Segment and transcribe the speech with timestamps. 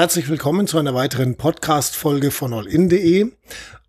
[0.00, 3.32] Herzlich willkommen zu einer weiteren Podcast-Folge von allin.de.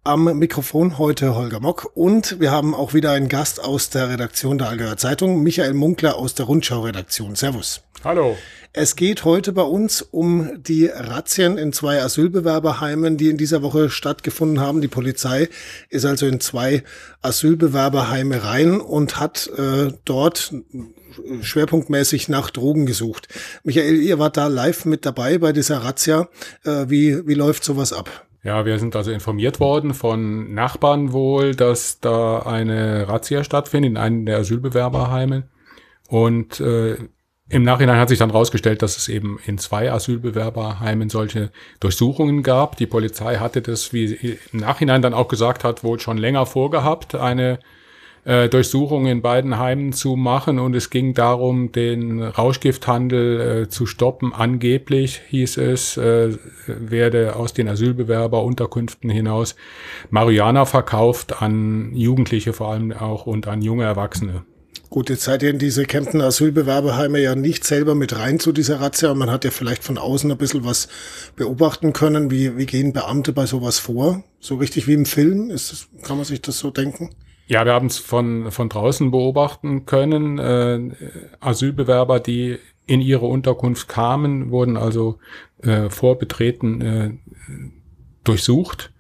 [0.04, 4.58] Am Mikrofon heute Holger Mock und wir haben auch wieder einen Gast aus der Redaktion
[4.58, 7.38] der Allgäuer Zeitung, Michael Munkler aus der Rundschau-Redaktion.
[7.38, 7.84] Servus.
[8.04, 8.38] Hallo.
[8.74, 13.90] Es geht heute bei uns um die Razzien in zwei Asylbewerberheimen, die in dieser Woche
[13.90, 14.82] stattgefunden haben.
[14.82, 15.48] Die Polizei
[15.90, 16.84] ist also in zwei
[17.22, 20.54] Asylbewerberheime rein und hat äh, dort
[21.42, 23.28] schwerpunktmäßig nach Drogen gesucht.
[23.64, 26.28] Michael, ihr wart da live mit dabei bei dieser Razzia.
[26.64, 28.26] Äh, wie, wie läuft sowas ab?
[28.44, 33.98] Ja, wir sind also informiert worden von Nachbarn wohl, dass da eine Razzia stattfindet in
[33.98, 35.44] einem der Asylbewerberheime.
[36.08, 36.98] Und äh,
[37.52, 41.52] im Nachhinein hat sich dann rausgestellt, dass es eben in zwei Asylbewerberheimen solche
[41.82, 42.78] Durchsuchungen gab.
[42.78, 46.46] Die Polizei hatte das, wie sie im Nachhinein dann auch gesagt hat, wohl schon länger
[46.46, 47.60] vorgehabt, eine
[48.24, 53.86] äh, Durchsuchungen in beiden Heimen zu machen und es ging darum, den Rauschgifthandel äh, zu
[53.86, 54.34] stoppen.
[54.34, 59.56] Angeblich hieß es, äh, werde aus den Asylbewerberunterkünften hinaus
[60.10, 64.44] Marihuana verkauft an Jugendliche vor allem auch und an junge Erwachsene.
[64.92, 68.82] Gut, jetzt seid ihr in diese Kempten Asylbewerberheime ja nicht selber mit rein zu dieser
[68.82, 69.14] Razzia.
[69.14, 70.90] Man hat ja vielleicht von außen ein bisschen was
[71.38, 72.30] beobachten können.
[72.30, 74.22] Wie, wie gehen Beamte bei sowas vor?
[74.42, 75.50] So richtig wie im Film?
[75.50, 77.12] Ist das, kann man sich das so denken?
[77.52, 80.40] Ja, wir haben es von, von draußen beobachten können.
[80.40, 80.92] Äh,
[81.42, 82.58] Asylbewerber, die
[82.88, 85.20] in ihre Unterkunft kamen, wurden also
[85.62, 87.10] äh, vor Betreten äh,
[88.24, 88.94] durchsucht.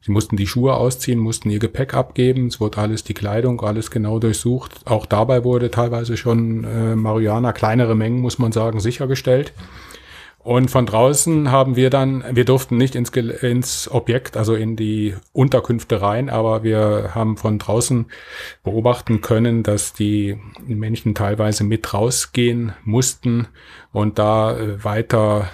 [0.00, 2.46] Sie mussten die Schuhe ausziehen, mussten ihr Gepäck abgeben.
[2.46, 4.86] Es wurde alles, die Kleidung, alles genau durchsucht.
[4.86, 9.54] Auch dabei wurde teilweise schon äh, Marihuana, kleinere Mengen, muss man sagen, sichergestellt.
[10.44, 15.14] Und von draußen haben wir dann, wir durften nicht ins, ins Objekt, also in die
[15.32, 18.06] Unterkünfte rein, aber wir haben von draußen
[18.64, 23.46] beobachten können, dass die Menschen teilweise mit rausgehen mussten
[23.92, 25.48] und da äh, weiter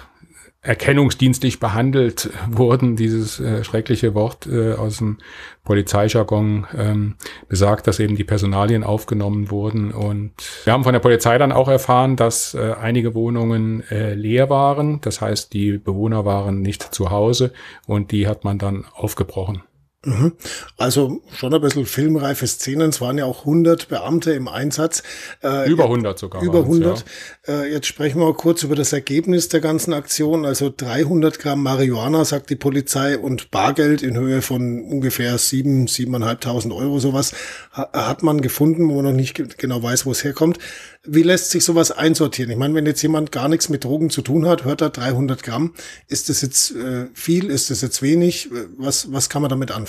[0.61, 2.95] erkennungsdienstlich behandelt wurden.
[2.95, 5.17] Dieses äh, schreckliche Wort äh, aus dem
[5.63, 7.15] Polizeijargon ähm,
[7.47, 9.91] besagt, dass eben die Personalien aufgenommen wurden.
[9.91, 10.33] Und
[10.65, 14.99] wir haben von der Polizei dann auch erfahren, dass äh, einige Wohnungen äh, leer waren.
[15.01, 17.53] Das heißt, die Bewohner waren nicht zu Hause
[17.87, 19.63] und die hat man dann aufgebrochen.
[20.05, 20.31] Mhm.
[20.77, 22.89] Also schon ein bisschen filmreife Szenen.
[22.89, 25.03] Es waren ja auch 100 Beamte im Einsatz.
[25.43, 26.41] Äh, über 100 sogar.
[26.41, 27.03] Über 100.
[27.45, 27.63] Ja.
[27.63, 30.45] Äh, jetzt sprechen wir kurz über das Ergebnis der ganzen Aktion.
[30.45, 36.73] Also 300 Gramm Marihuana, sagt die Polizei, und Bargeld in Höhe von ungefähr 7, 7.500
[36.73, 37.33] Euro sowas
[37.71, 40.59] hat man gefunden, wo man noch nicht genau weiß, wo es herkommt.
[41.03, 42.51] Wie lässt sich sowas einsortieren?
[42.51, 45.43] Ich meine, wenn jetzt jemand gar nichts mit Drogen zu tun hat, hört er 300
[45.43, 45.73] Gramm.
[46.07, 47.49] Ist das jetzt äh, viel?
[47.49, 48.49] Ist das jetzt wenig?
[48.77, 49.88] Was, was kann man damit anfangen?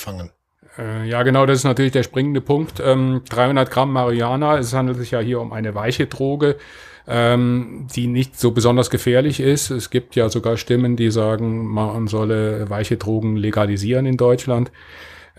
[0.78, 2.80] Äh, ja, genau, das ist natürlich der springende Punkt.
[2.84, 6.56] Ähm, 300 Gramm Marihuana, es handelt sich ja hier um eine weiche Droge,
[7.08, 9.70] ähm, die nicht so besonders gefährlich ist.
[9.70, 14.70] Es gibt ja sogar Stimmen, die sagen, man solle weiche Drogen legalisieren in Deutschland.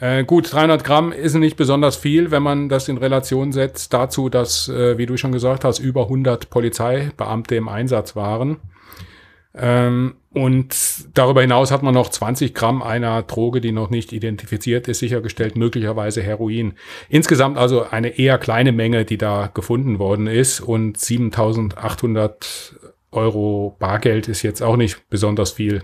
[0.02, 4.30] Äh, gut, 300 Gramm ist nicht besonders viel, wenn man das in Relation setzt dazu,
[4.30, 8.58] dass, äh, wie du schon gesagt hast, über 100 Polizeibeamte im Einsatz waren.
[9.54, 10.76] Ähm, und
[11.14, 15.58] darüber hinaus hat man noch 20 Gramm einer Droge, die noch nicht identifiziert ist, sichergestellt,
[15.58, 16.74] möglicherweise Heroin.
[17.10, 20.62] Insgesamt also eine eher kleine Menge, die da gefunden worden ist.
[20.62, 22.76] Und 7800
[23.12, 25.84] Euro Bargeld ist jetzt auch nicht besonders viel.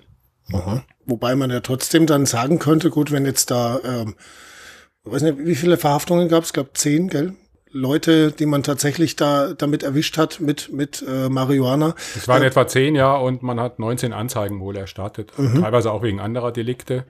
[0.53, 0.83] Aha.
[1.06, 4.16] Wobei man ja trotzdem dann sagen könnte, gut, wenn jetzt da, ähm,
[5.03, 6.53] weiß nicht, wie viele Verhaftungen gab es?
[6.53, 7.33] Glaube zehn, gell?
[7.72, 11.95] Leute, die man tatsächlich da damit erwischt hat mit mit äh, Marihuana.
[12.16, 15.61] Es waren äh, etwa zehn, ja, und man hat 19 Anzeigen wohl erstattet, mhm.
[15.61, 17.06] teilweise auch wegen anderer Delikte.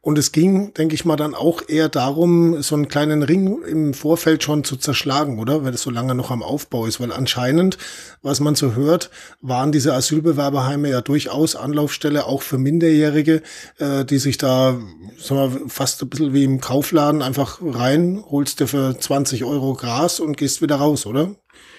[0.00, 3.94] Und es ging, denke ich mal, dann auch eher darum, so einen kleinen Ring im
[3.94, 5.64] Vorfeld schon zu zerschlagen, oder?
[5.64, 7.00] Weil es so lange noch am Aufbau ist.
[7.00, 7.78] Weil anscheinend,
[8.22, 9.10] was man so hört,
[9.40, 13.42] waren diese Asylbewerberheime ja durchaus Anlaufstelle auch für Minderjährige,
[13.78, 14.78] äh, die sich da
[15.18, 19.74] sagen wir, fast ein bisschen wie im Kaufladen einfach rein, holst dir für 20 Euro
[19.74, 21.34] Gras und gehst wieder raus, oder?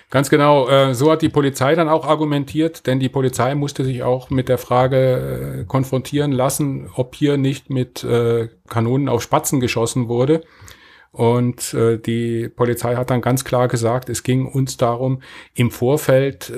[0.09, 4.03] Ganz genau, äh, so hat die Polizei dann auch argumentiert, denn die Polizei musste sich
[4.03, 9.59] auch mit der Frage äh, konfrontieren lassen, ob hier nicht mit äh, Kanonen auf Spatzen
[9.59, 10.43] geschossen wurde.
[11.11, 15.21] Und die Polizei hat dann ganz klar gesagt, es ging uns darum,
[15.53, 16.51] im Vorfeld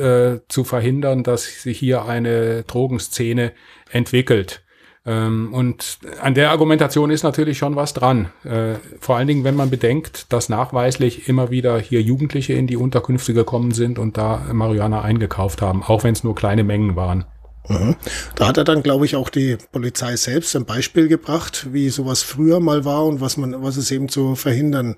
[0.47, 3.51] zu verhindern, dass sich hier eine Drogenszene
[3.91, 4.64] entwickelt.
[5.05, 8.29] Ähm, und an der Argumentation ist natürlich schon was dran.
[8.43, 12.77] Äh, vor allen Dingen, wenn man bedenkt, dass nachweislich immer wieder hier Jugendliche in die
[12.77, 17.25] Unterkünfte gekommen sind und da Marihuana eingekauft haben, auch wenn es nur kleine Mengen waren.
[17.67, 17.95] Mhm.
[18.35, 22.23] Da hat er dann, glaube ich, auch die Polizei selbst ein Beispiel gebracht, wie sowas
[22.23, 24.95] früher mal war und was man, was es eben zu verhindern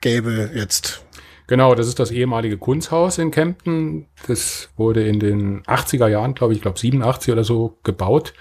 [0.00, 1.02] gäbe jetzt.
[1.50, 4.06] Genau, das ist das ehemalige Kunsthaus in Kempten.
[4.28, 8.34] Das wurde in den 80er Jahren, glaube ich, glaube 87 oder so gebaut.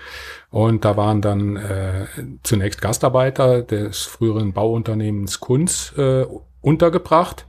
[0.51, 2.05] Und da waren dann äh,
[2.43, 6.27] zunächst Gastarbeiter des früheren Bauunternehmens Kunz äh,
[6.61, 7.47] untergebracht.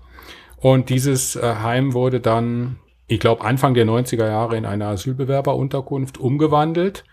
[0.57, 6.17] Und dieses äh, Heim wurde dann, ich glaube, Anfang der 90er Jahre in eine Asylbewerberunterkunft
[6.17, 7.05] umgewandelt.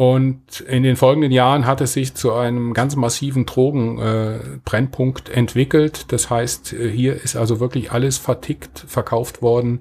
[0.00, 6.10] Und in den folgenden Jahren hat es sich zu einem ganz massiven Drogenbrennpunkt äh, entwickelt.
[6.10, 9.80] Das heißt, hier ist also wirklich alles vertickt, verkauft worden,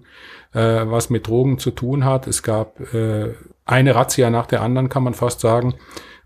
[0.54, 2.27] äh, was mit Drogen zu tun hat.
[2.27, 3.33] Es gab äh,
[3.63, 5.75] eine Razzia nach der anderen, kann man fast sagen.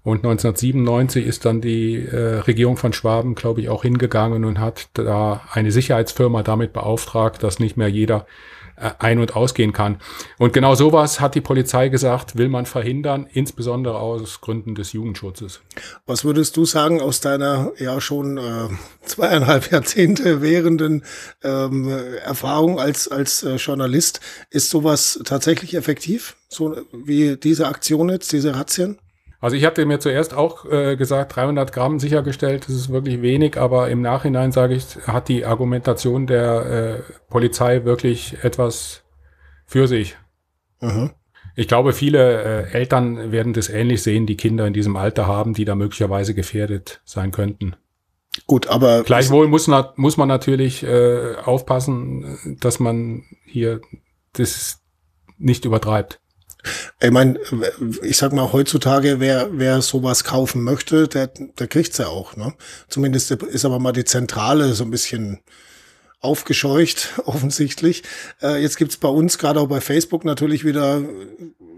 [0.01, 4.89] Und 1997 ist dann die äh, Regierung von Schwaben, glaube ich, auch hingegangen und hat
[4.95, 8.25] da eine Sicherheitsfirma damit beauftragt, dass nicht mehr jeder
[8.75, 9.97] ein- und ausgehen kann.
[10.37, 15.61] Und genau sowas hat die Polizei gesagt, will man verhindern, insbesondere aus Gründen des Jugendschutzes.
[16.05, 18.69] Was würdest du sagen aus deiner ja schon äh,
[19.05, 21.03] zweieinhalb Jahrzehnte währenden
[21.43, 21.89] ähm,
[22.23, 24.19] Erfahrung als, als äh, Journalist?
[24.49, 26.35] Ist sowas tatsächlich effektiv?
[26.49, 28.97] So wie diese Aktion jetzt, diese Razzien?
[29.43, 33.57] Also ich hatte mir zuerst auch äh, gesagt, 300 Gramm sichergestellt, das ist wirklich wenig,
[33.57, 39.03] aber im Nachhinein sage ich, hat die Argumentation der äh, Polizei wirklich etwas
[39.65, 40.15] für sich.
[40.79, 41.11] Mhm.
[41.57, 45.53] Ich glaube, viele äh, Eltern werden das ähnlich sehen, die Kinder in diesem Alter haben,
[45.53, 47.75] die da möglicherweise gefährdet sein könnten.
[48.47, 53.81] Gut, aber gleichwohl muss, muss man natürlich äh, aufpassen, dass man hier
[54.31, 54.81] das
[55.37, 56.21] nicht übertreibt.
[57.01, 57.39] Ich meine,
[58.01, 62.35] ich sag mal, heutzutage, wer, wer sowas kaufen möchte, der, der kriegt's ja auch.
[62.35, 62.53] Ne?
[62.87, 65.39] Zumindest ist aber mal die Zentrale so ein bisschen
[66.23, 68.03] aufgescheucht, offensichtlich.
[68.41, 71.01] Äh, jetzt gibt's bei uns, gerade auch bei Facebook, natürlich wieder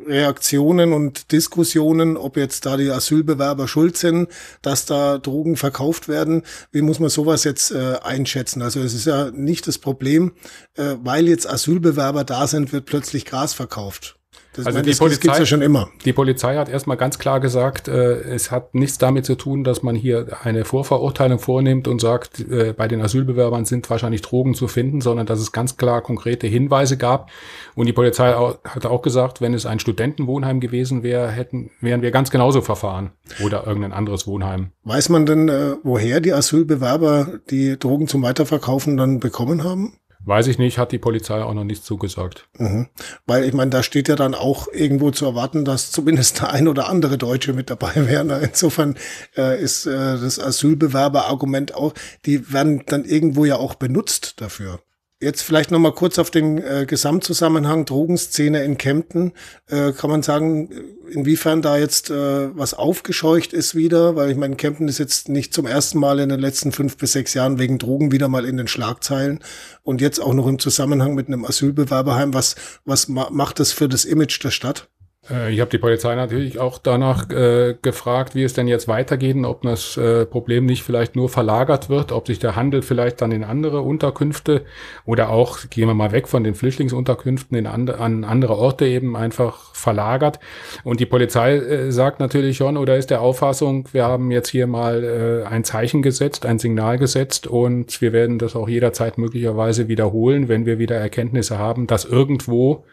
[0.05, 4.29] Reaktionen und Diskussionen, ob jetzt da die Asylbewerber schuld sind,
[4.61, 6.43] dass da Drogen verkauft werden.
[6.71, 8.61] Wie muss man sowas jetzt äh, einschätzen?
[8.61, 10.33] Also es ist ja nicht das Problem,
[10.75, 14.14] äh, weil jetzt Asylbewerber da sind, wird plötzlich Gras verkauft.
[14.55, 15.89] Das, also meine, die Polizei, ja schon immer.
[16.05, 19.83] Die Polizei hat erstmal ganz klar gesagt, äh, es hat nichts damit zu tun, dass
[19.83, 24.67] man hier eine Vorverurteilung vornimmt und sagt, äh, bei den Asylbewerbern sind wahrscheinlich Drogen zu
[24.67, 27.29] finden, sondern dass es ganz klar konkrete Hinweise gab.
[27.75, 32.01] Und die Polizei auch, hat auch gesagt, wenn es ein Studentenwohnheim gewesen wäre, hätten, wären
[32.01, 33.11] wir ganz genauso verfahren
[33.43, 34.71] oder irgendein anderes Wohnheim.
[34.83, 39.97] Weiß man denn, äh, woher die Asylbewerber die Drogen zum Weiterverkaufen dann bekommen haben?
[40.25, 42.49] Weiß ich nicht, hat die Polizei auch noch nichts zugesagt.
[42.57, 42.87] Mhm.
[43.27, 46.67] Weil ich meine, da steht ja dann auch irgendwo zu erwarten, dass zumindest der ein
[46.67, 48.29] oder andere Deutsche mit dabei wären.
[48.41, 48.97] Insofern
[49.37, 51.93] äh, ist äh, das Asylbewerberargument auch,
[52.25, 54.79] die werden dann irgendwo ja auch benutzt dafür.
[55.21, 59.31] Jetzt vielleicht noch mal kurz auf den äh, Gesamtzusammenhang Drogenszene in Kempten.
[59.67, 60.69] Äh, kann man sagen,
[61.09, 64.17] inwiefern da jetzt äh, was aufgescheucht ist wieder?
[64.17, 67.13] Weil ich meine, Kempten ist jetzt nicht zum ersten Mal in den letzten fünf bis
[67.13, 69.39] sechs Jahren wegen Drogen wieder mal in den Schlagzeilen
[69.83, 72.33] und jetzt auch noch im Zusammenhang mit einem Asylbewerberheim.
[72.33, 74.89] Was, was ma macht das für das Image der Stadt?
[75.29, 79.35] Äh, ich habe die Polizei natürlich auch danach äh, gefragt, wie es denn jetzt weitergeht
[79.35, 83.21] und ob das äh, Problem nicht vielleicht nur verlagert wird, ob sich der Handel vielleicht
[83.21, 84.65] dann in andere Unterkünfte
[85.05, 89.15] oder auch, gehen wir mal weg von den Flüchtlingsunterkünften, in and an andere Orte eben
[89.15, 90.39] einfach verlagert.
[90.83, 94.67] Und die Polizei äh, sagt natürlich schon oder ist der Auffassung, wir haben jetzt hier
[94.67, 99.87] mal äh, ein Zeichen gesetzt, ein Signal gesetzt und wir werden das auch jederzeit möglicherweise
[99.87, 102.85] wiederholen, wenn wir wieder Erkenntnisse haben, dass irgendwo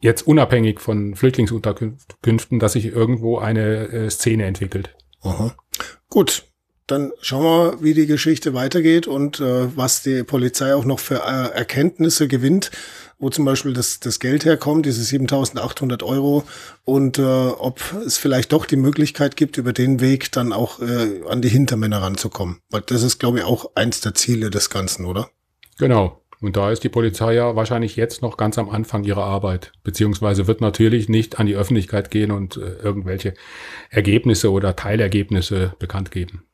[0.00, 4.94] jetzt unabhängig von Flüchtlingsunterkünften, dass sich irgendwo eine äh, Szene entwickelt.
[5.22, 5.54] Aha.
[6.10, 6.44] Gut,
[6.86, 11.16] dann schauen wir, wie die Geschichte weitergeht und äh, was die Polizei auch noch für
[11.16, 12.70] äh, Erkenntnisse gewinnt,
[13.18, 16.44] wo zum Beispiel das, das Geld herkommt, diese 7.800 Euro
[16.84, 21.22] und äh, ob es vielleicht doch die Möglichkeit gibt, über den Weg dann auch äh,
[21.26, 22.60] an die Hintermänner ranzukommen.
[22.68, 25.30] Weil das ist, glaube ich, auch eins der Ziele des Ganzen, oder?
[25.78, 26.20] Genau.
[26.44, 30.46] Und da ist die Polizei ja wahrscheinlich jetzt noch ganz am Anfang ihrer Arbeit, beziehungsweise
[30.46, 33.32] wird natürlich nicht an die Öffentlichkeit gehen und äh, irgendwelche
[33.88, 36.44] Ergebnisse oder Teilergebnisse bekannt geben.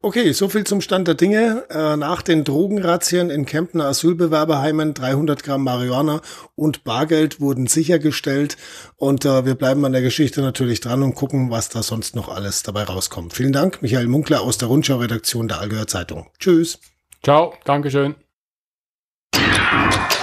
[0.00, 1.64] Okay, so viel zum Stand der Dinge.
[1.70, 6.22] Äh, nach den Drogenrazzien in Kempner Asylbewerberheimen 300 Gramm Marihuana
[6.54, 8.56] und Bargeld wurden sichergestellt
[8.96, 12.28] und äh, wir bleiben an der Geschichte natürlich dran und gucken, was da sonst noch
[12.28, 13.34] alles dabei rauskommt.
[13.34, 16.26] Vielen Dank, Michael Munkler aus der Rundschau-Redaktion der Allgäuer Zeitung.
[16.38, 16.80] Tschüss.
[17.22, 18.14] Ciao, Dankeschön.
[19.34, 20.13] Thank you.